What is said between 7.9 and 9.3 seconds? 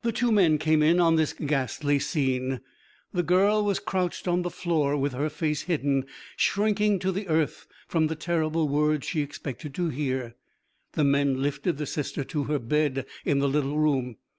the terrible words she